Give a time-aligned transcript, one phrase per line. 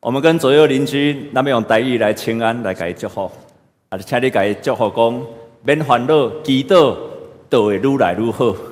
[0.00, 3.30] 我们跟左右邻居那边用台语来请安，来给祝福，
[3.90, 5.26] 啊，请你给祝福讲，
[5.62, 6.96] 免烦恼，祈祷
[7.50, 8.56] 都会越来越好。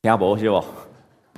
[0.00, 0.64] 听无是不？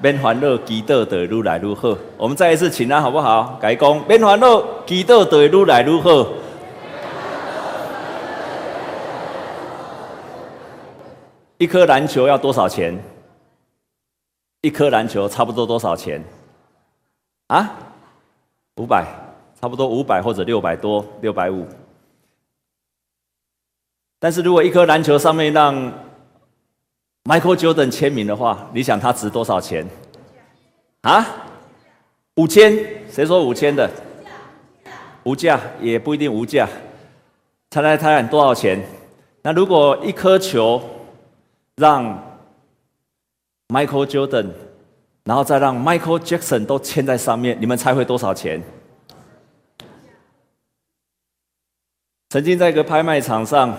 [0.00, 1.96] 免烦恼，祈祷就会愈来愈好。
[2.16, 3.58] 我们再一次请安，好不好？
[3.60, 6.26] 改讲，免烦恼，祈祷就会愈来愈好。
[11.58, 12.96] 一颗篮球要多少钱？
[14.60, 16.22] 一颗篮球差不多多少钱？
[17.48, 17.74] 啊？
[18.76, 19.04] 五百，
[19.60, 21.66] 差不多五百或者六百多，六百五。
[24.20, 25.92] 但是如果一颗篮球上面让
[27.28, 29.86] Michael Jordan 签名的话，你想它值多少钱？
[31.02, 31.26] 啊？
[32.36, 32.72] 五千？
[33.10, 33.90] 谁说五千的？
[35.24, 36.66] 无价也不一定无价。
[37.70, 38.82] 猜猜猜，多少钱？
[39.42, 40.82] 那如果一颗球
[41.76, 42.18] 让
[43.68, 44.48] Michael Jordan，
[45.24, 48.62] 然后再让 Michael Jackson 都签在上面，你们猜会多少钱？
[52.30, 53.76] 曾经在一个拍卖场上。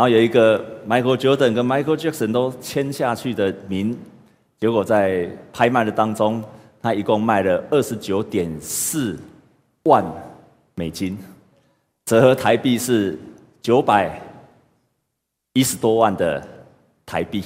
[0.00, 3.94] 然后有一个 Michael Jordan 跟 Michael Jackson 都签下去的名，
[4.58, 6.42] 结果在拍卖的当中，
[6.80, 9.18] 他一共卖了二十九点四
[9.82, 10.02] 万
[10.74, 11.18] 美金，
[12.06, 13.18] 折合台币是
[13.60, 14.18] 九百
[15.52, 16.42] 一十多万的
[17.04, 17.44] 台币。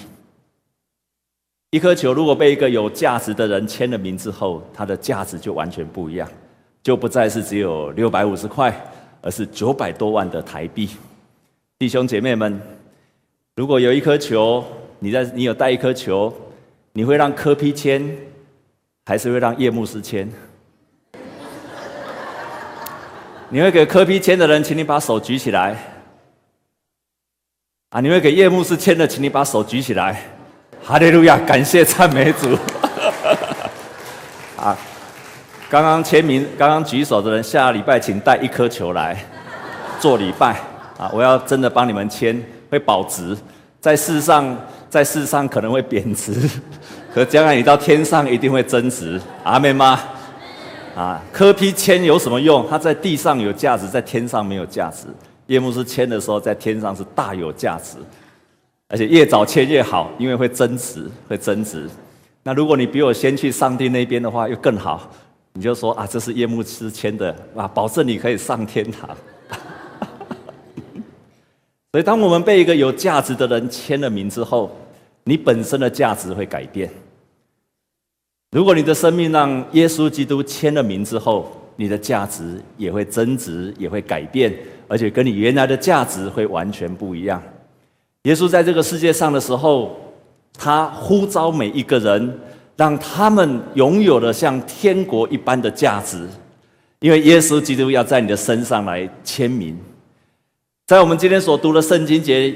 [1.72, 6.28] 一颗球如果被一个有价值的人签了名之后，它的价值就完全不一样，
[6.84, 8.72] 就不再是只有六百五十块，
[9.22, 10.90] 而是九百多万的台币。
[11.76, 12.60] 弟兄姐妹们，
[13.56, 14.64] 如果有一颗球，
[15.00, 16.32] 你在你有带一颗球，
[16.92, 18.08] 你会让柯 P 签，
[19.04, 20.30] 还是会让叶牧师签？
[23.50, 25.76] 你会给柯 P 签的人，请你把手举起来。
[27.90, 30.22] 啊，你会给叶牧师签的，请你把手举起来。
[30.80, 32.56] 哈利路亚，感谢赞美主。
[34.56, 34.78] 啊，
[35.68, 39.18] 刚刚签名、刚刚举手的人，下礼拜请带一颗球来
[39.98, 40.56] 做礼拜。
[40.98, 41.10] 啊！
[41.12, 42.40] 我要真的帮你们签，
[42.70, 43.36] 会保值，
[43.80, 44.56] 在世上，
[44.88, 46.32] 在世上可能会贬值，
[47.12, 49.20] 可将来你到天上一定会增值。
[49.42, 50.00] 阿妹吗？
[50.94, 52.66] 啊，柯 P 签有什么用？
[52.70, 55.06] 它在地上有价值，在天上没有价值。
[55.46, 57.96] 夜幕师签的时候，在天上是大有价值，
[58.88, 61.90] 而且越早签越好，因为会增值，会增值。
[62.44, 65.10] 那如果你比我先去上帝那边的话，又更好。
[65.54, 69.10] 你就说啊，这是夜幕师签的，啊，保证你可以上天堂。
[71.94, 74.68] 所以，当我们被一个有价值的人签了名之后，
[75.22, 76.90] 你本身的价值会改变。
[78.50, 84.52] 如果你的生命让耶稣基督签了名之后，你的价值也会增值，也会改变，
[84.88, 87.40] 而且跟你原来的价值会完全不一样。
[88.24, 89.96] 耶稣在这个世界上的时候，
[90.58, 92.40] 他呼召每一个人，
[92.74, 96.26] 让他们拥有了像天国一般的价值，
[96.98, 99.78] 因为耶稣基督要在你的身上来签名。
[100.86, 102.54] 在我们今天所读的圣经节，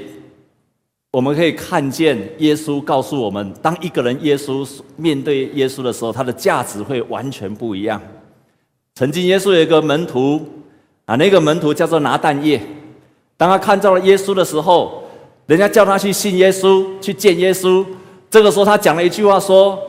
[1.11, 4.63] 我们可以看见耶稣告诉我们：当一个人耶稣
[4.97, 7.99] 面对耶稣的时候，他的价值会完全不一样。
[8.93, 10.39] 曾经耶稣有一个门徒
[11.05, 12.61] 啊，那个门徒叫做拿但业。
[13.35, 15.03] 当他看到了耶稣的时候，
[15.47, 17.83] 人家叫他去信耶稣，去见耶稣。
[18.29, 19.81] 这个时候，他讲了一句话说：“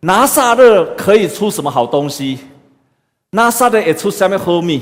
[0.00, 2.38] 拿撒勒可以出什么好东西？
[3.32, 4.80] 拿撒勒也出什么好米？”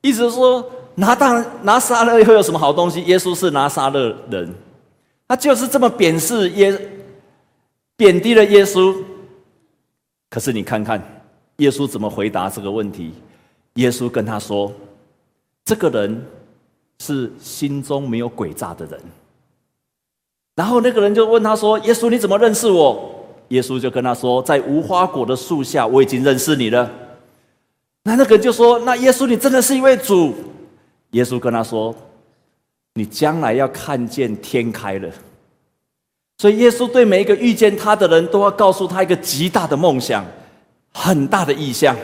[0.00, 0.64] 意思是说。
[1.00, 3.02] 拿当拿撒勒会有什么好东西？
[3.04, 4.54] 耶稣是拿撒勒人，
[5.26, 6.78] 他就是这么贬视耶，
[7.96, 8.94] 贬低了耶稣。
[10.28, 11.02] 可是你看看
[11.56, 13.14] 耶稣怎么回答这个问题？
[13.74, 14.70] 耶稣跟他说
[15.64, 16.22] ：“这个人
[16.98, 19.00] 是心中没有诡诈的人。”
[20.54, 23.10] 然后那个人就问他说：“耶稣，你怎么认识我？”
[23.48, 26.90] 耶稣就跟他说：“在无花果的树下，我已经认识你了。”
[28.04, 30.34] 那那个人就说：“那耶稣，你真的是一位主？”
[31.10, 31.94] 耶稣跟他说
[32.94, 35.08] ：“你将来要看见天开了。”
[36.38, 40.24] 所以耶稣对每一个遇见他的人都要告诉他一个极大的梦想、
[40.92, 41.96] 很大的意象。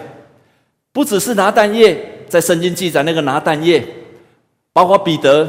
[0.93, 1.97] 不只是拿蛋液，
[2.29, 3.87] 在圣经记载那个拿蛋液，
[4.73, 5.49] 包括彼得。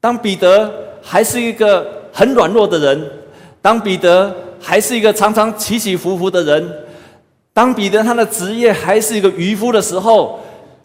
[0.00, 3.10] 当彼得还是一个很软弱的人，
[3.60, 6.84] 当彼得还是一个常常起起伏伏的人，
[7.52, 10.41] 当彼得他的职业还是一个渔夫的时候。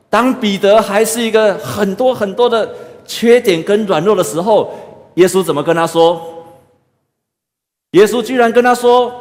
[0.10, 2.74] 当彼得还是一个很多很多的
[3.06, 4.74] 缺点跟软弱的时候，
[5.16, 6.34] 耶稣怎么跟他说？
[7.92, 9.14] 耶稣居然跟他说：“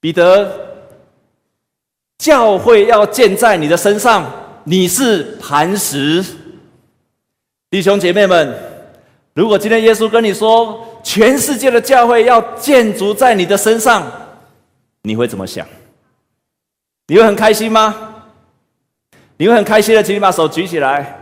[0.00, 0.50] 彼得，
[2.18, 4.24] 教会要建在你的身上，
[4.64, 6.24] 你是磐石。
[7.70, 8.56] 弟兄姐妹们，
[9.34, 14.10] 如果今天耶稣跟你说，全世界的教会要建筑在你的身上，
[15.02, 15.66] 你会怎么想？
[17.06, 18.03] 你会很开心吗？
[19.36, 21.20] 你会很开心的，请你把手举起来。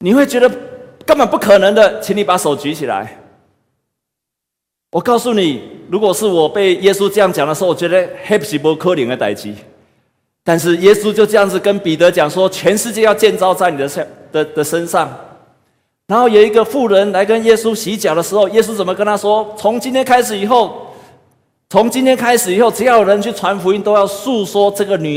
[0.00, 0.50] 你会觉得
[1.06, 3.18] 根本不可能的，请你把手举起来。
[4.90, 9.54] 我告诉你，如果是我被耶稣这样讲的时候，我觉得黑不起波可怜的代志。
[10.44, 15.08] 但是耶稣就这样子跟彼得讲说，全世界要建造在你的身的的身上。
[16.08, 19.54] 然后有一个妇人来跟耶稣洗脚的时候，耶稣怎么跟他说？
[19.56, 20.88] 从今天开始以后，
[21.70, 25.16] 从今天开始以后，只要有人去传福音，都要诉说这个女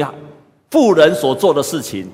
[0.76, 2.06] 富人所做的事情。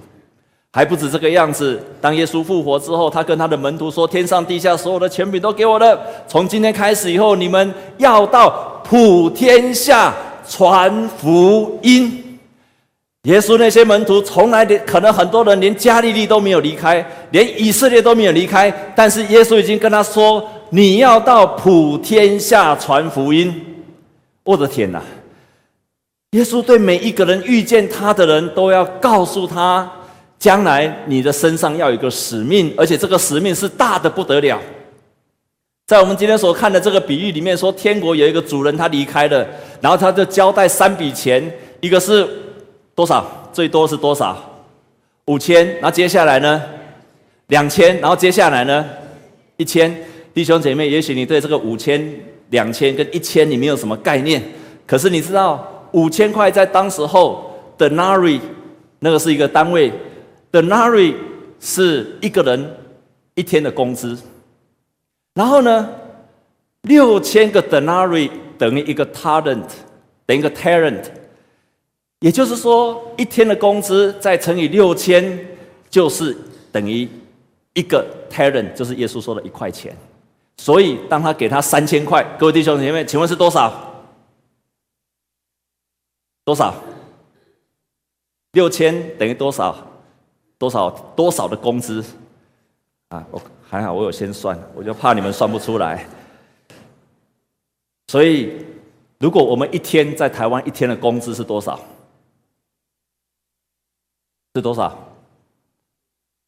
[0.71, 1.81] 还不止这个样子。
[1.99, 5.99] 当耶稣复活之后，他跟他的门徒说：“天上地下所有的权柄都给我了。
[6.27, 10.13] 从今天开始以后，你们要到普天下
[10.47, 12.39] 传福音。”
[13.23, 23.53] 耶稣那些门徒从来连可能很多人连加利利都没有离开，连以色列都没有离开，但是耶稣已经跟他说：“你要到普天下传福音。”
[24.45, 25.01] 我的天哪！
[26.31, 29.89] 耶稣对每一个人遇见他的人都要告诉他。
[30.39, 34.59] 将来你的身上要有一个使命，而且这个使命是大的不得了。
[35.85, 39.47] 在我们今天所看的这个比喻里面，说天国有一个主人，他离开了，
[39.79, 41.43] 然后他就交代三笔钱，
[41.79, 42.27] 一个是
[42.95, 43.51] 多少？
[43.53, 44.35] 最多是多少？
[45.25, 45.67] 五千。
[45.75, 46.59] 然后接下来呢？
[47.47, 47.99] 两千。
[47.99, 48.83] 然后接下来呢？
[49.57, 49.95] 一千。
[50.33, 52.03] 弟兄姐妹，也许你对这个五千、
[52.49, 54.41] 两千跟一千你没有什么概念，
[54.87, 58.39] 可是你知道五千块在当时候的 denarii
[58.99, 59.91] 那个是一个单位。
[60.51, 61.15] ，denari
[61.61, 62.77] 是一个人
[63.35, 64.17] 一天的工资，
[65.33, 65.89] 然后呢，
[66.81, 69.63] 六千个 denari 等于一个 talent，
[70.25, 71.03] 等于一个 talent，
[72.19, 75.39] 也就是说，一天的工资再乘以六千，
[75.89, 76.35] 就是
[76.69, 77.07] 等于
[77.73, 79.95] 一个 talent，就是耶稣说的一块钱。
[80.57, 83.90] 所以，当他给他三千块，各位弟兄姐妹，请问是多少？
[86.51, 86.75] 多少？
[88.51, 89.87] 六千等于多少？
[90.57, 92.03] 多少多少的工资
[93.07, 93.25] 啊？
[93.31, 96.05] 我还好，我有先算，我就怕你们算不出来。
[98.09, 98.65] 所以，
[99.17, 101.79] 如果我们一天在台湾一天的工资是多少？
[104.53, 104.99] 是多少？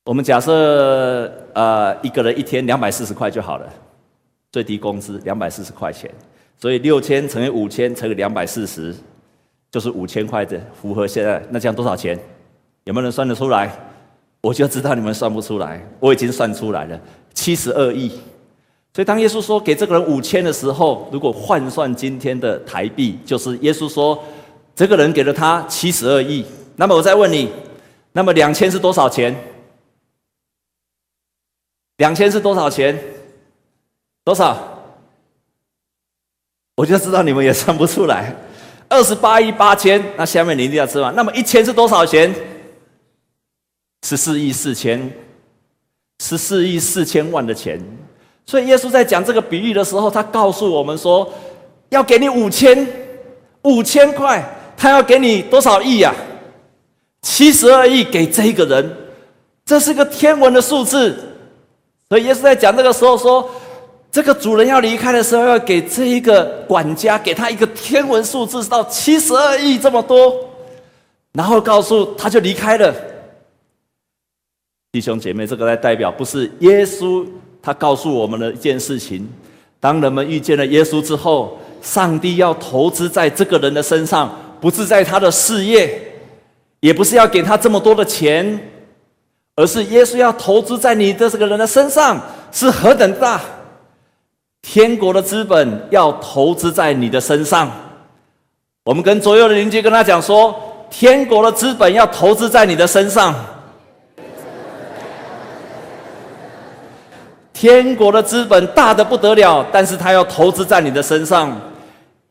[0.03, 3.73] 我们假设呃一个人一天两百四十块就好了，
[4.51, 6.13] 最低工资两百四十块钱，
[6.57, 8.93] 所以六千乘以五千乘以两百四十，
[9.73, 12.15] 就是五千块的，符合现在那这样多少钱？
[12.83, 13.75] 有没有人算得出来？
[14.39, 17.01] 我就知道你们算不出来，我已经算出来了，
[17.33, 18.07] 七十二亿。
[18.93, 24.23] 所以当耶稣说给这个人五千的时候，如果换算今天的台币，就是耶稣说
[24.75, 26.45] 这个人给了他七十二亿。
[26.75, 27.49] 那么我再问你，
[28.11, 29.35] 那么两千是多少钱？
[31.97, 32.95] 两千是多少钱？
[34.23, 34.55] 多少？
[36.75, 38.35] 我就知道你们也算不出来，
[38.93, 40.03] 二十八亿八千。
[40.15, 42.33] 那下面你一定要知道，那么一千是多少钱？
[44.05, 45.11] 十四亿四千，
[46.19, 47.81] 十四亿四千万的钱，
[48.45, 51.31] 所以耶稣在讲这个比喻的时候，他告诉我们说，
[51.89, 52.85] 要给你五千，
[53.63, 54.43] 五千块，
[54.75, 56.13] 他要给你多少亿呀？
[57.21, 58.97] 七十二亿给这个人，
[59.65, 61.17] 这是个天文的数字。
[62.09, 63.49] 所以耶稣在讲这个时候说，
[64.13, 70.31] 这个主人要离开的时候，要给这一个管家给他一个天文数字，到七十二亿这么多，
[71.31, 72.93] 然后告诉他就离开了。
[74.91, 77.25] 弟兄姐妹，这个来代表不是耶稣，
[77.59, 79.27] 他告诉我们的一件事情：
[79.79, 85.99] 当人们遇见了耶稣之后，上帝要投资在这个人的身上，不是在他的事业，
[86.81, 88.59] 也不是要给他这么多的钱，
[89.55, 93.41] 而是耶稣要投资在你的这个人的身上，是何等大！
[94.63, 97.69] 天国的资本要投资在你的身上。
[98.85, 100.55] 我们跟左右的邻居跟他讲说：
[100.89, 103.35] 天国的资本要投资在你的身上。
[107.53, 111.55] 天国的资本大的不得了，但是他要投资在你的身上，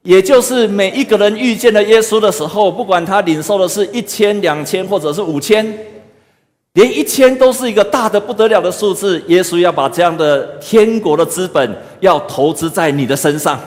[0.03, 5.67] 也就是每一个人遇见了耶稣的时候，不管他领受的是一千、两千或者是五千，
[6.75, 9.23] 连一千都是一个大的不得了的数字。
[9.29, 13.61] 耶稣要把这样的天国的资本要投资在你的身上，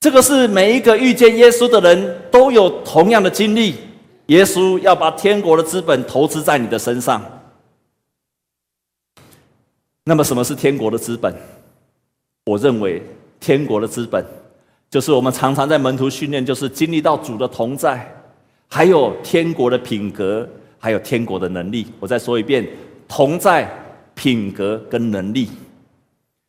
[0.00, 3.76] 这个是每一个遇见耶稣的人都有同样的经历。
[4.26, 7.22] 耶稣要把天国的资本投资在你的身上。
[10.04, 11.34] 那么，什么是天国的资本？
[12.46, 13.02] 我认为，
[13.38, 14.24] 天国的资本
[14.90, 18.10] 就是我们常常在门徒训练，就是经历到主的同在，
[18.68, 20.48] 还有天国的品格，
[20.82, 21.86] 还有天国的能力。
[22.00, 22.66] 我再说一遍：
[23.06, 23.70] 同在、
[24.16, 25.48] 品格跟能力。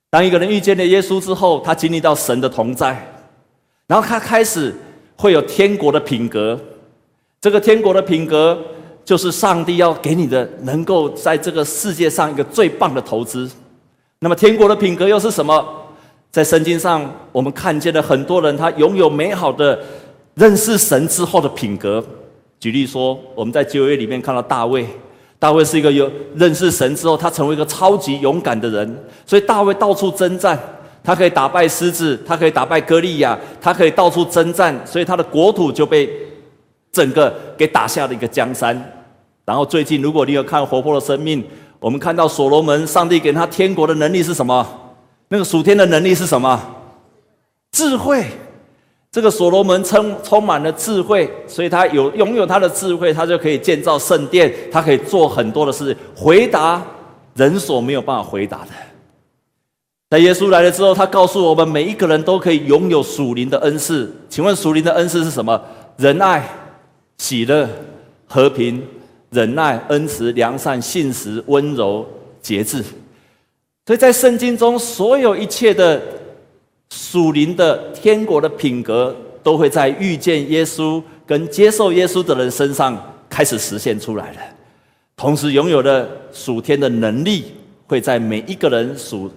[0.09, 2.97] 当一个人遇见了耶稣之后，他经历到神的同在，
[3.85, 4.73] 然后他开始
[5.15, 6.59] 会有天国的品格。
[7.39, 8.59] 这个天国的品格，
[9.05, 13.47] 就是上帝要给你的，能够在这个世界上一个最棒的投资。
[14.17, 15.63] 那么，天国的品格又是什么？
[16.31, 19.79] 在圣经上，我们看见了很多人，他拥有美好的
[20.33, 22.03] 认识神之后的品格。
[22.63, 24.87] 举例说，我们在旧约里面看到大卫，
[25.37, 29.05] 大卫是一个有认识神之后，他成为一个超级勇敢的人。
[29.25, 30.57] 所以，大卫到处征战，
[31.03, 36.09] 他可以打败狮子，他可以打败歌利亚，他可以到处征战，所以他的国土就被
[36.89, 38.81] 整个给打下了一个江山。
[39.43, 41.43] 然后最近，如果你有看《活泼的生命》，
[41.81, 44.65] 我们看到所罗门，上帝给他天国的能力是什么？
[45.27, 46.57] 那个属天的能力是什么？
[47.73, 48.23] 智慧。
[49.13, 56.83] 这个所罗门充充满了智慧，所以他有拥有他的智慧，他就可以建造圣殿，他可以做很多的事，回答
[57.35, 58.71] 人所没有办法回答的。
[60.09, 64.11] 在耶稣来了之后，他告诉我们，每一个人都可以拥有属灵的恩赐。
[64.27, 65.61] 请问属灵的恩赐是什么？
[65.97, 66.43] 仁爱、
[67.19, 67.69] 喜乐、
[68.27, 68.83] 和平。
[69.29, 72.05] 忍耐、恩慈、良善、信实、温柔、
[72.39, 72.83] 节制，
[73.83, 75.99] 所以在圣经中，所有一切的
[76.95, 82.95] 属灵的天国的品格，都会在遇见耶稣跟接受耶稣的人身上
[83.27, 84.39] 开始实现出来了。
[85.15, 87.45] 同时，拥有的属天的能力，
[87.87, 89.31] 会在每一个人属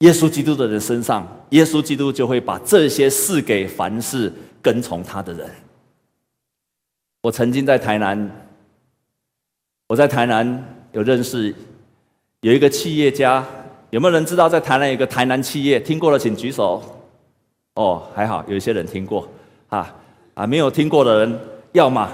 [0.00, 5.48] 耶稣基督的人身上，耶稣基督就会把这些赐给凡是跟从他的人。
[7.22, 8.30] 我曾经在台南。
[9.88, 11.54] 我在台南有认识
[12.42, 13.42] 有一个企业家，
[13.90, 15.80] 有没有人知道在台南有一个台南企业？
[15.80, 16.82] 听过的请举手。
[17.74, 19.26] 哦，还好有一些人听过
[19.68, 19.94] 啊
[20.34, 21.40] 啊，没有听过的人，
[21.72, 22.06] 要么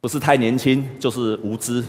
[0.00, 1.82] 不是太年轻，就是无知。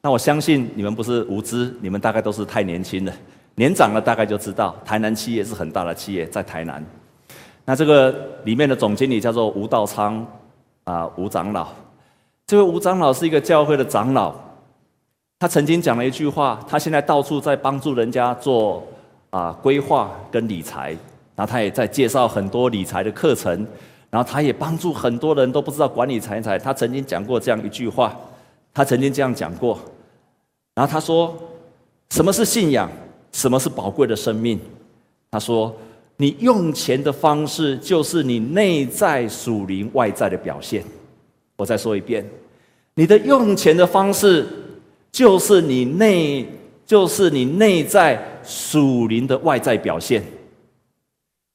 [0.00, 3.12] 那我相信你们不是无知，你们大概都是太年轻了。
[3.56, 6.82] 年长了大概就知道，台南企业是很大的企业，在台南。
[7.64, 8.14] 那这个
[8.44, 10.26] 里面的总经理叫做吴道昌
[10.84, 11.68] 啊，吴长老。
[12.46, 14.34] 这位吴长老是一个教会的长老。
[15.42, 18.80] 他曾经讲了一句话，他现在到处在帮助人家做
[19.30, 20.96] 啊规划跟理财，
[21.34, 23.66] 然后他也在介绍很多理财的课程，
[24.08, 26.56] 然后他也帮助很多人都不知道管理财产。
[26.60, 28.16] 他曾经讲过这样一句话，
[28.72, 29.76] 他曾经这样讲过，
[30.76, 31.36] 然后他说
[32.10, 32.88] ：“什么是信仰？
[33.32, 34.60] 什么是宝贵的生命？”
[35.28, 35.74] 他说
[36.18, 40.84] ：“你用钱的方式，就是你内在属灵外在的表现。”
[41.58, 42.24] 我再说一遍，
[42.94, 44.46] 你的用钱的方式。
[45.12, 46.46] 就是你内，
[46.86, 50.24] 就是你内在属灵的外在表现。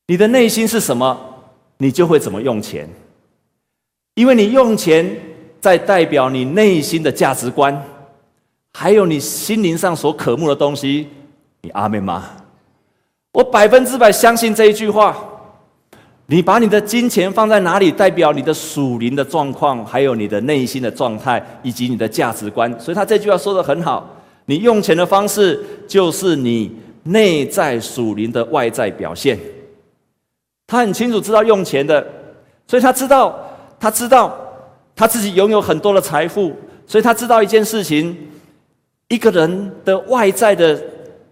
[0.05, 1.19] 你的内心是什么，
[1.79, 2.87] 你就会怎么用钱。
[4.13, 5.19] 因为你用钱，
[5.59, 7.83] 在代表你内心的价值观，
[8.73, 11.07] 还有你心灵上所渴慕的东西。
[11.61, 12.29] 你阿妹吗？
[13.33, 15.17] 我百分之百相信这一句话。
[16.29, 22.69] 你把你的金钱放在哪里，代表你的属灵的状况，还有你的内心的状态，以及你的价值观。
[22.77, 24.13] 所以他这句话说得很好：
[24.45, 26.69] 你用钱的方式，就是你
[27.03, 29.39] 内在属灵的外在表现。
[30.67, 32.05] 他很清楚知道用钱的，
[32.67, 33.33] 所以他知道，
[33.79, 34.37] 他知道
[34.97, 36.53] 他自己拥有很多的财富，
[36.85, 38.13] 所以他知道一件事情：
[39.07, 40.77] 一个人的外在的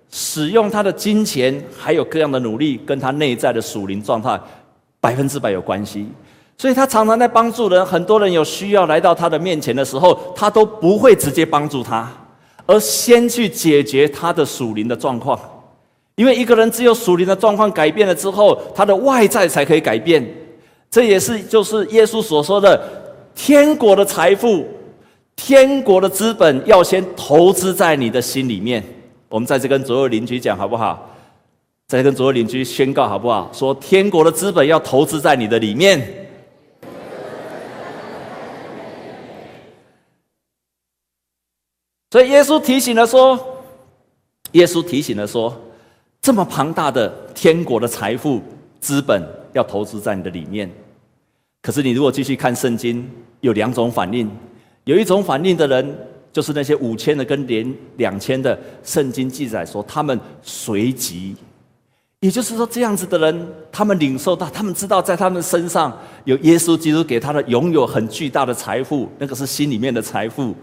[0.09, 4.39] 使用他的金钱，还有各样的努力，跟他内在的属灵状态。
[5.05, 6.07] 百分之百有关系，
[6.57, 7.85] 所以他常常在帮助人。
[7.85, 12.11] 很多人有需要来到他的面前的时候，他都不会直接帮助他，
[12.65, 15.39] 而先去解决他的属灵的状况。
[16.15, 20.27] 因为一个人只有属灵的状况改变了之后，他的外在才可以改变。
[20.89, 22.81] 这也是就是耶稣所说的：
[23.35, 24.65] 天国的财富、
[25.35, 28.83] 天国的资本，要先投资在你的心里面。
[29.29, 31.07] 我们在这跟左右邻居讲好不好？
[31.87, 33.51] 再跟左右邻居宣告好不好？
[33.53, 36.01] 说天国的资本要投资在你的里面。
[42.09, 43.37] 所以耶稣提醒了说，
[44.53, 45.55] 耶稣提醒了说，
[46.21, 48.41] 这么庞大的天国的财富
[48.79, 49.21] 资本
[49.53, 50.67] 要投资在你的里面。
[51.61, 53.07] 可是你如果继续看圣经，
[53.41, 54.31] 有两种反应。
[54.85, 55.97] 有一种反应的人，
[56.31, 61.35] 就是那些五千的跟连两千的，圣经记载说他们随即。
[62.25, 70.55] 也就是说，这样子的人，他们领受到，他们知道，在他们身上有耶稣基督给他的拥有很巨大的财富，那个是心里面的财富。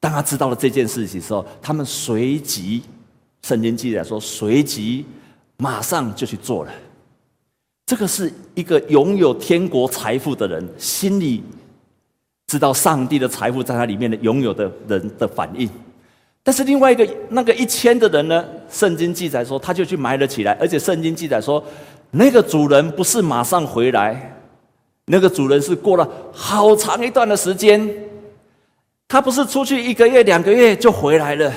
[0.00, 2.82] 当他知道了这件事情的时候，他们随即，
[3.44, 5.06] 圣经记载说，随即
[5.58, 6.72] 马上就去做了。
[7.86, 11.44] 这个是一个拥有天国财富的人心里
[12.48, 15.70] 知道上帝的财富在他里面的拥有的人的反应。
[16.48, 18.42] 但是另外一个那个一千的人呢？
[18.70, 21.62] 圣经记载说，他就去埋了起来，而且圣经记载说，
[22.12, 24.34] 那个主人不是马上回来，
[25.04, 27.86] 那个主人是过了好长一段的时间，
[29.06, 31.52] 他不是出去一个月两个月就回来了，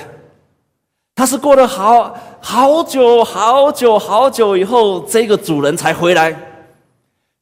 [1.14, 6.36] 他是过了好好久好久好久以后，这个主人才回来。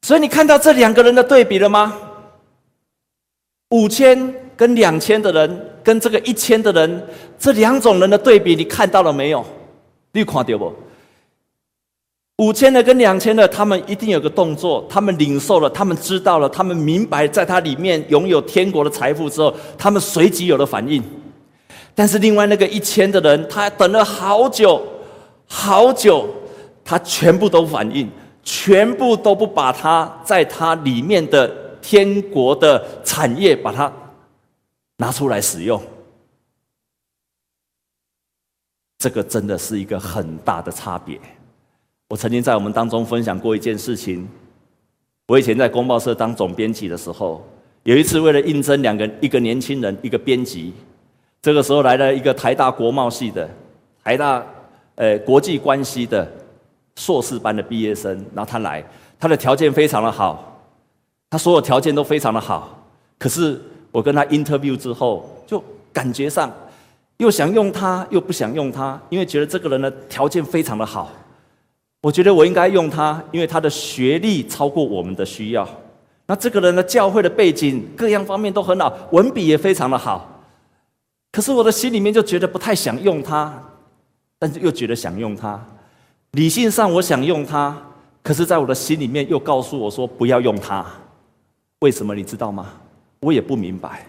[0.03, 1.97] 所以你看到这两个人的对比了吗？
[3.71, 5.67] 五千跟两千的人。
[5.83, 7.07] 跟这个一千的人，
[7.39, 9.45] 这两种人的对比，你看到了没有？
[10.13, 10.73] 你看到不？
[12.37, 21.03] 五千的跟两千的，他们一定有个动作，他们领受了，他们知道了，他们明白，在他里面拥有天国的财富之后，他们随即有了反应。
[21.93, 24.81] 但是另外那个一千的人，他等了好久，
[25.45, 26.27] 好久，
[26.83, 28.09] 他全部都反应，
[28.43, 31.47] 全部都不把他在他里面的
[31.81, 33.91] 天国的产业把它。
[35.01, 35.81] 拿出来使用，
[38.99, 41.19] 这个真的是一个很大的差别。
[42.09, 44.29] 我曾经在我们当中分享过一件事情。
[45.27, 47.43] 我以前在公报社当总编辑的时候，
[47.81, 50.71] 有一次为了应征两个一个年轻人一个编辑，
[51.41, 53.49] 这个时候来了一个台大国贸系的
[54.03, 54.45] 台大
[54.93, 56.31] 呃国际关系的
[56.95, 58.85] 硕士班的毕业生，然后他来，
[59.17, 60.61] 他的条件非常的好，
[61.27, 62.85] 他所有条件都非常的好，
[63.17, 63.59] 可是。
[63.91, 66.51] 我跟他 interview 之后，就感觉上
[67.17, 71.11] 又想用他，又不想用他，因为觉得这个人的条件非常的好。
[72.01, 75.67] 我觉得我应该用他，因为他的学历超过我们的需要。
[76.25, 80.43] 那这个人的教会的背景各样方面都很好，文笔也非常的好。
[81.31, 83.53] 可是我的心里面就觉得不太想用他，
[84.39, 85.63] 但是又觉得想用他。
[86.31, 87.77] 理性上我想用他，
[88.23, 90.85] 可是在我的心里面又告诉我说不要用他。
[91.81, 92.73] 为什么你知道吗？
[93.21, 94.05] 我也不明白，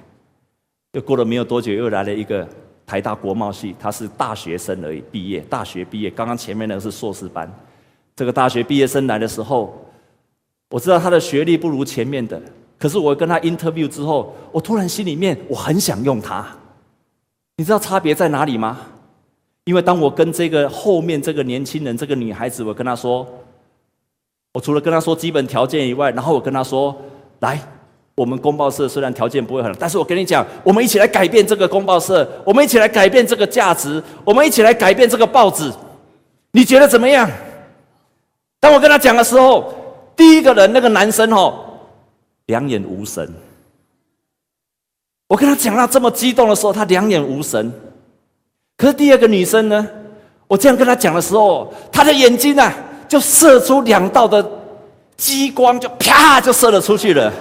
[0.92, 2.49] 又过了没有多久，又来了一个
[2.87, 6.11] 台大国贸系，他是大学生而已，毕业，大学毕业。
[6.11, 7.51] 刚刚前面那个是硕士班，
[8.16, 9.87] 这个大学毕业生来的时候，
[10.70, 12.40] 我知道他的学历不如前面的，
[12.79, 16.46] 可是我跟他 interview 之后，我突然心里面我很想用他。
[17.59, 18.81] 你知道差别在哪里吗？
[19.64, 23.27] 因为当我跟这个后面这个年轻人，这个女孩子，我跟她说，
[24.55, 26.96] 我除了跟她说基本条件以外，然后我跟她说，
[27.40, 27.61] 来。
[28.14, 35.72] 我们公报社虽然条件不会很，但是我跟你讲，我们一起来改变这个公报社，我们一起来改变这个价值，我们一起来改变这个报纸，
[36.51, 37.29] 你觉得怎么样？
[38.61, 39.72] 当我跟他讲的时候，
[40.14, 41.55] 第一个人那个男生哦，
[42.46, 43.29] 两眼无神。
[45.27, 47.72] 我跟他讲到这么激动的时候，他两眼无神。
[48.77, 49.88] 可是第二个女生呢，
[50.46, 52.70] 我这样跟他讲的时候，他的眼睛啊，
[53.09, 54.46] 就射出两道的
[55.16, 57.33] 激光，就啪就射了出去了。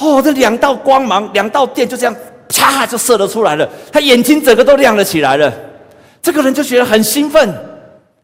[0.00, 2.16] 哦，这两道光芒，两道电就这样
[2.48, 5.52] 啪就射了出来了，他眼睛整个都亮了起来了。
[6.22, 7.54] 这个人就觉得很兴奋，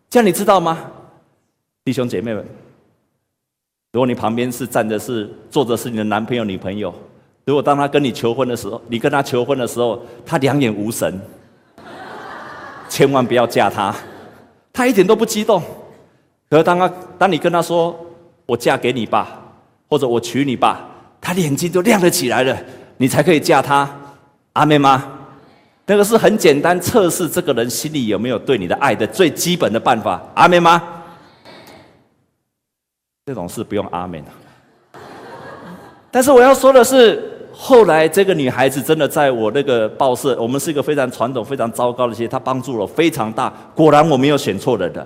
[0.09, 0.79] 这样你知道吗？
[1.85, 2.45] 弟兄姐妹们，
[3.93, 6.93] 如果你旁边是站着是坐着是你的男朋友女朋友，
[7.45, 11.21] 如果当他跟你求婚的时候，你跟他求婚的时候，他两眼无神，
[12.89, 13.95] 千万不要嫁他，
[14.73, 15.63] 他一点都不激动。
[16.49, 17.95] 可是当他当你跟他说
[18.47, 19.39] 我嫁给你吧，
[19.89, 20.89] 或者我娶你吧。
[21.21, 22.57] 他眼睛都亮了起来了，
[22.97, 23.89] 你才可以嫁他，
[24.53, 25.05] 阿妹吗？
[25.87, 30.83] 那个是很简单测试这个人心里有没有对你的爱的最基本的办法，阿妹吗？
[33.27, 34.23] 这种事不用阿们。
[36.13, 43.53] 但是我要说的是，后来这个女孩子真的在我那个报社，我们是一个非常传统、非常糟糕的企业，她帮助了非常大。
[43.75, 45.05] 果然我没有选错人的。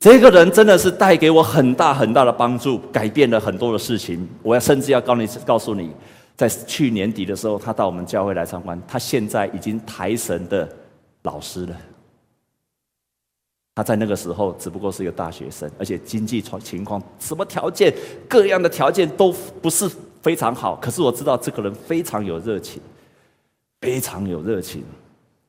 [0.00, 4.26] 这个人真的是带给我很大很大的帮助，改变了很多的事情。
[4.42, 5.90] 我要甚至要告你告诉你，
[6.34, 10.66] 在去年底的时候，他到我们教会来参观，他现在已经台神的
[11.24, 11.76] 老师了。
[13.74, 17.94] 他在那个时候只不过是一个大学生，而且经济情况、什么条件、
[18.26, 19.86] 各样的条件都不是
[20.22, 20.76] 非常好。
[20.76, 22.80] 可是我知道这个人非常有热情，
[23.82, 24.82] 非常有热情。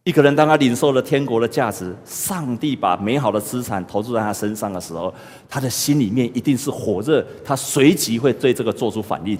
[0.03, 5.13] 一个人当他领受了天国的价值，上帝把美好的资产投注在他身上的时候，
[5.47, 9.37] 他的心里面一定是火热，他随即会对这个做出反应。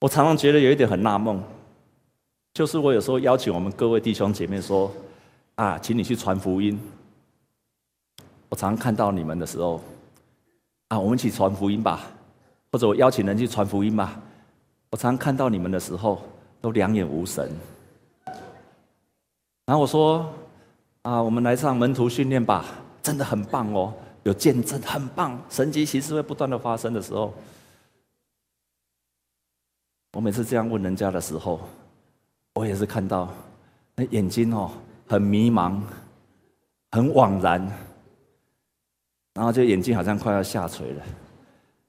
[0.00, 1.42] 我常常觉得有一点很纳闷，
[2.54, 4.88] 就是我有时候邀请我们各位弟兄姐妹说
[5.56, 6.78] ：“啊，请你去传福音。”
[8.48, 9.82] 我常常看到你们的时候，
[10.86, 12.08] 啊，我们一起传福音吧，
[12.70, 14.20] 或者我邀请人去传福音吧。
[14.90, 16.22] 我常常看到你们的时候，
[16.60, 17.50] 都两眼无神。
[19.68, 20.26] 然后我说
[21.04, 22.64] ：“啊，我们来上门徒训练吧，
[23.02, 27.34] 真的很棒哦，有见证，很棒，神迹其实会不断的发生的时候。”
[30.16, 31.60] 我每次这样问人家的时候，
[32.54, 33.28] 我也是看到
[33.94, 34.70] 那眼睛哦，
[35.06, 35.78] 很迷茫，
[36.92, 37.60] 很惘然，
[39.34, 41.02] 然后就眼睛好像快要下垂了。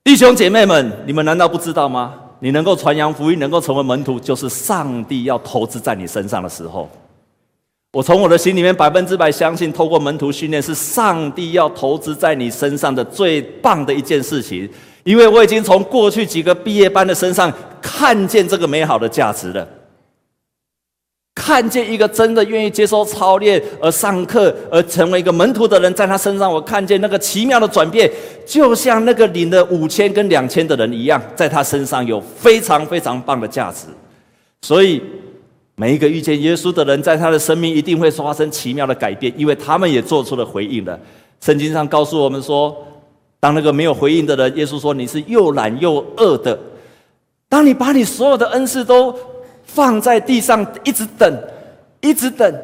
[0.04, 2.22] 弟兄姐妹们，你们难道不知道吗？
[2.40, 6.90] 你能够传扬福音，能够成为门徒，就是上帝要投资在你身上的时候。
[7.92, 14.70] 我从我的心里面百分之百相信，透过门徒训练是上帝要投资在你身上的最棒的一件事情。
[15.04, 19.68] 因为我已经从过去几个毕业班的身上看见这个美好的价值了，
[21.34, 28.08] 看见一个真的愿意接受操练而上课而成为一个门徒的人，在他身上，我看见那个奇妙的转变，
[28.46, 33.88] 就像那个领了五千跟两千的人一样，在他身上有非常非常棒的价值，
[34.62, 35.02] 所以。
[35.80, 41.00] 每一个遇见耶稣的人，在他的生命一定会发生奇妙的改变，因为他们也做出了回应了。
[41.40, 42.76] 圣经上告诉我们说，
[43.40, 46.60] 当那个没有回应的人，耶稣说：“你是又懒又饿的。”
[47.48, 49.18] 当你把你所有的恩赐都
[49.64, 51.42] 放在地上，一直等，
[52.02, 52.62] 一直等，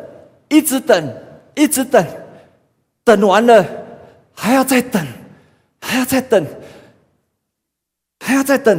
[0.49, 1.13] 一直等，
[1.56, 2.06] 一直等，
[3.06, 3.65] 等完了
[4.34, 5.01] 还要再等，
[5.80, 6.45] 还要再等，
[8.19, 8.78] 还要再等，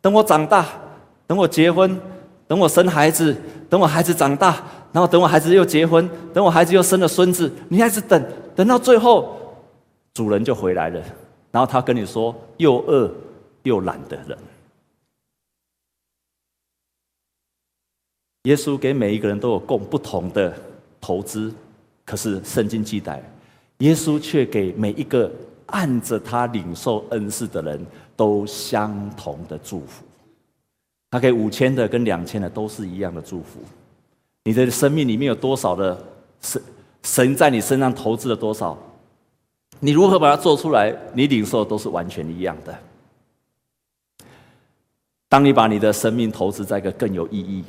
[0.00, 0.66] 等我长大，
[1.26, 2.00] 等我结婚。
[2.52, 3.34] 等我生孩子，
[3.70, 4.62] 等我孩子长大，
[4.92, 8.22] 然后等我孩子又结婚，等我孩子又生了孙子，你还是等，
[8.54, 9.54] 等到最后，
[10.12, 11.02] 主人就回来了，
[11.50, 13.10] 然后他跟你说：“又饿
[13.62, 14.36] 又懒的人。”
[18.44, 20.54] 耶稣给每一个人都有供不同的
[21.00, 21.50] 投资，
[22.04, 23.22] 可是圣经记载，
[23.78, 25.32] 耶稣却给每一个
[25.68, 30.04] 按着他领受恩赐的人都相同的祝福。
[31.12, 33.60] 他给五千的跟两千的都是一样的祝福。
[34.44, 36.02] 你的生命里面有多少的
[36.40, 36.62] 神
[37.02, 38.78] 神在你身上投资了多少？
[39.78, 40.96] 你如何把它做出来？
[41.12, 42.74] 你领受都是完全一样的。
[45.28, 47.62] 当你把你的生命投资在一个更有意义，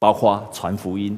[0.00, 1.16] 包括传福音，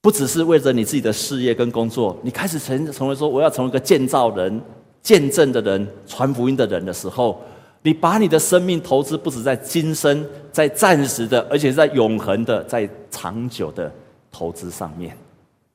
[0.00, 4.62] 不只是为着你自己的事业跟工作，你开始成成为说我要成为一个建造人、
[5.02, 7.42] 见证的人、传福音的人的时候。
[7.86, 13.88] 你把你的生命投资不止在今生，在暂时的，而且在永恒的，在长久的
[14.28, 15.16] 投资上面，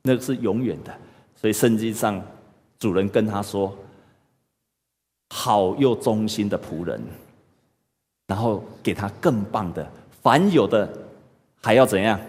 [0.02, 0.92] 那个是永远的。
[1.40, 2.22] 所以圣经上
[2.78, 3.74] 主人跟他说
[5.34, 7.02] ：“好又忠心的仆人。”
[8.28, 9.90] 然后给他更棒的，
[10.22, 10.86] 凡有的
[11.62, 12.20] 还要怎样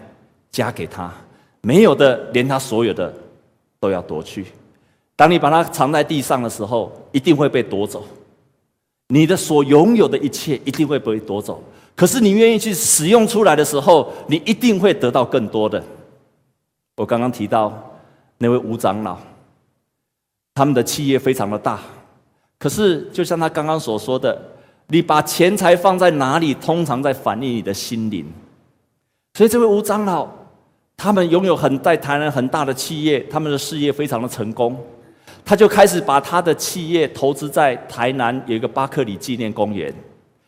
[0.50, 1.12] 加给他，
[1.60, 3.12] 没有的连他所有的
[3.78, 4.46] 都要夺去。
[5.14, 8.02] 当你把它藏在地上的时候，一定会被夺走。
[9.14, 11.62] 你的所拥有的一切一定会被夺走，
[11.94, 15.80] 可是你愿意去使用出来的时候，你一定会得到更多的。
[16.96, 17.72] 我刚刚提到
[18.38, 19.16] 那位吴长老，
[20.52, 21.78] 他们的企业非常的大，
[22.58, 24.36] 可是就像他刚刚所说的，
[24.88, 28.26] 你把钱财放在哪里，通常在反映你的心灵。
[29.34, 30.28] 所以这位吴长老，
[30.96, 34.76] 他们拥有很在台南很大的企业，他们的事业非常的成功。
[35.44, 39.92] 他就开始把他的企业投资在台南有一个巴克里纪念公园，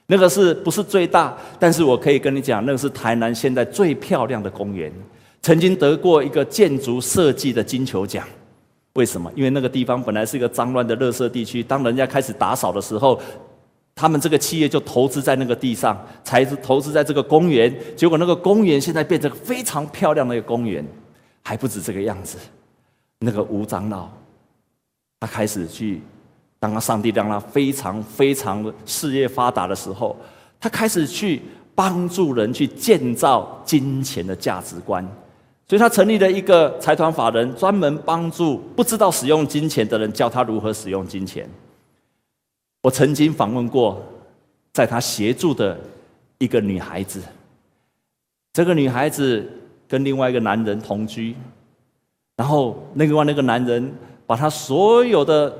[0.06, 1.36] 那个是不是最大？
[1.58, 4.90] 但是我可以跟你讲，那个是台南现在最漂亮的公园，
[5.42, 8.26] 曾经得过一个建筑设计的金球奖。
[8.94, 9.30] 为什么？
[9.36, 13.20] 因为那个地方本来是一个脏乱的垃圾地区，当人家开始打扫的时候，
[13.94, 17.70] 他们这个企业就投资在那个地上，才投资在这个公园。
[17.94, 20.82] 结果那个公园现在变成非常漂亮的一个公园，
[21.42, 22.38] 还不止这个样子。
[23.18, 24.08] 那个吴长老。
[25.18, 26.02] 他开始去，
[26.58, 30.14] 当他上帝让他非常非常事业发达的时候，
[30.60, 31.40] 他开始去
[31.74, 35.02] 帮助人去建造金钱的价值观，
[35.66, 41.48] 所以他成立了一个财团法人，专门帮助不知道使用金钱的人，教他如何使用金钱。
[42.82, 44.02] 我曾经访问过，
[44.74, 45.78] 在他协助的
[46.36, 47.22] 一个女孩子，
[48.52, 49.50] 这个女孩子
[49.88, 51.34] 跟另外一个男人同居，
[52.36, 53.90] 然后另外那个男人。
[54.26, 55.52] 把他所有的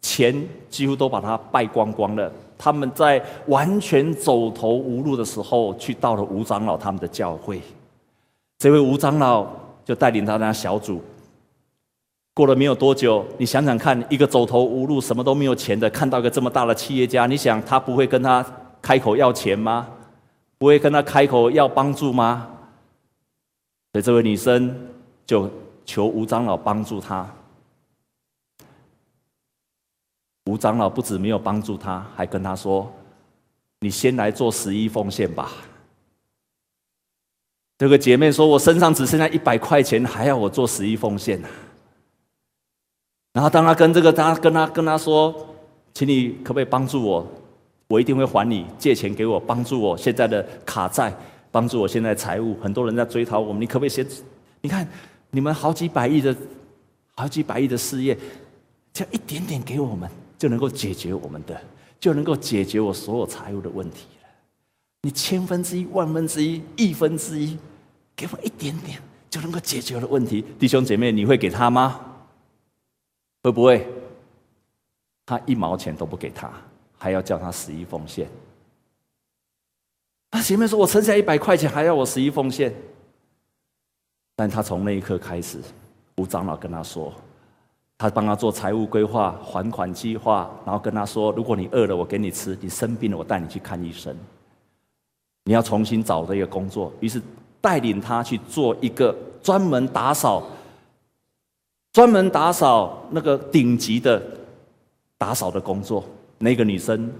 [0.00, 0.34] 钱
[0.70, 2.32] 几乎都把他败光光了。
[2.58, 7.60] 他们在完全走投无路的时候，去到了吴长老他们的教会。
[8.58, 9.46] 这位吴长老
[9.84, 11.02] 就带领他那小组。
[12.32, 18.44] 过了没有多久，你想想看，一个走投无路、什么都没有钱的，看到一个这么大的企业家，你想他不会跟他
[18.80, 19.86] 开口要钱吗？
[20.58, 22.48] 不会跟他开口要帮助吗？
[23.92, 24.74] 所以这位女生
[25.26, 25.50] 就
[25.84, 27.26] 求吴长老帮助她。
[30.46, 32.90] 吴长老不止没有帮助他，还跟他说
[33.80, 35.52] ：“你先来做十一奉献吧。”
[37.78, 41.40] 这个姐妹说：“我身上只剩下一百块钱，还要我做十一奉献？”
[43.34, 45.34] 然后当他跟这个他跟他跟他说
[45.92, 47.26] ：“请你可不可以帮助我？
[47.88, 51.14] 我一定会还你借钱给我，帮助我现在的卡债，
[51.50, 52.56] 帮助我现在财务。
[52.60, 54.06] 很多人在追讨我们，你可不可以先？
[54.60, 54.88] 你看
[55.30, 56.34] 你们好几百亿的、
[57.14, 58.16] 好几百亿的事业，
[58.92, 61.60] 就一点点给我们，就能够解决我们的，
[61.98, 64.28] 就能够解决我所有财务的问题了。
[65.02, 67.58] 你千分之一、万分之一、亿分之一，
[68.14, 70.44] 给我一点点，就能够解决的问题。
[70.58, 72.00] 弟兄姐妹，你会给他吗？
[73.42, 73.86] 会不会？
[75.24, 76.50] 他一毛钱都不给他。
[76.98, 78.26] 还要叫他十一奉献，
[80.30, 82.74] 他前面说：“我存下一百块钱，还要我十一奉献。”
[84.34, 85.60] 但他从那一刻开始，
[86.16, 87.12] 吴长老跟他说
[87.98, 94.14] ：“他帮他做财务规划、还款计划，然后跟他说：如果你饿了，我给你吃；你生病了，我带你去看医生。
[95.44, 97.22] 你要重新找这个工作。”于是
[97.60, 100.46] 带领他去做一个专门打扫、
[101.92, 104.22] 专门打扫那个顶级的
[105.16, 106.04] 打扫的工作。
[106.38, 107.10] 那个女生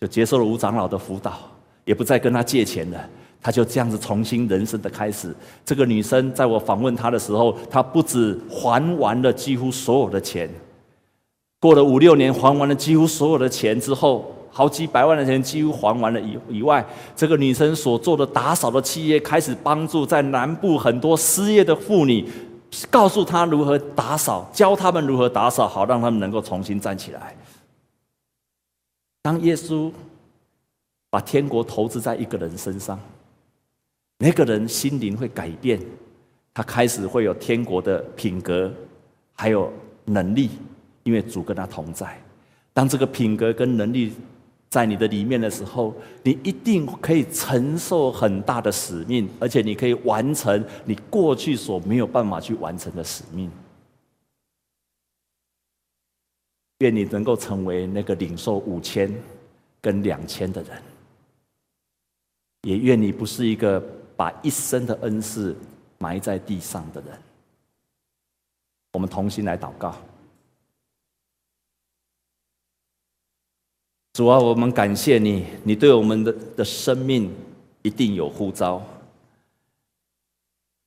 [0.00, 1.40] 就接受了吴长老的辅导，
[1.84, 3.10] 也不再跟他借钱了。
[3.44, 5.34] 她就这样子重新人生的开始。
[5.66, 10.48] 这个女生在我访问她的时候，她不止还完了几乎所有的钱，
[11.60, 16.82] 过了五六年还完了几乎所有的钱之后，好几百万的钱几乎还完了以以外，
[17.14, 22.26] 这个女生所做的打扫的企业开始帮助在南部很多失业的妇女，
[22.90, 27.36] 告诉她如何打扫，教他们如何打扫，好让他们能够重新站起来。
[29.22, 29.92] 当耶稣
[31.10, 32.98] 把天国投资在一个人身上，
[34.18, 35.80] 那个人心灵会改变，
[36.52, 38.72] 他开始会有天国的品格，
[39.32, 39.72] 还有
[40.04, 40.50] 能力，
[41.02, 42.18] 因为主跟他同在。
[42.72, 44.12] 当这个品格跟能力
[44.70, 53.50] 在你的里面的时候，你一定可以承受很大的使命，而且你可以完成你过去所没有办法去完成的使命。
[56.78, 59.12] 愿你能够成为那个领受五千
[59.80, 60.82] 跟两千的人，
[62.62, 63.80] 也愿你不是一个
[64.16, 65.56] 把一生的恩赐
[65.98, 67.18] 埋在地上的人。
[68.92, 69.94] 我们同心来祷告。
[74.12, 77.28] 主啊，我们感谢你，你对我们的的生命
[77.82, 78.80] 一定有呼召，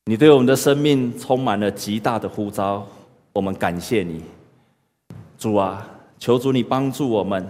[0.05, 2.87] 你对我们的生命充满了极大的呼召，
[3.33, 4.23] 我们感谢你。
[5.37, 5.85] 主啊，
[6.17, 7.45] 求主你帮助我们。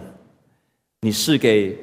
[1.01, 1.77] 你是给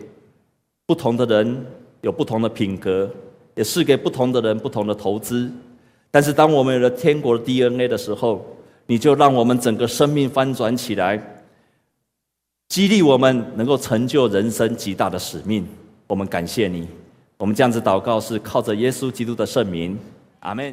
[0.86, 1.64] 不同的人
[2.00, 3.08] 有不同的品格，
[3.54, 5.50] 也是给不同的人不同的投资。
[6.10, 8.46] 但是，当我们有了天国的 DNA 的时候，
[8.86, 11.20] 你就让我们整个生命翻转起来，
[12.68, 15.66] 激励我们能够成就人生极大的使命。
[16.06, 16.86] 我们感谢你。
[17.36, 19.98] 我们这样子祷告是靠着耶稣基督的圣名。
[20.38, 20.72] 阿门。